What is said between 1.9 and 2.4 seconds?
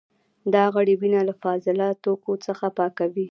توکو